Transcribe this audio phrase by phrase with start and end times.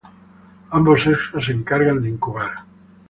[0.71, 2.65] Ambos sexos se encargan de incubar.